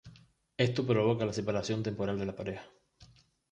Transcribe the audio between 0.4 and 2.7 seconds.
Esto provoca la separación temporal de la pareja.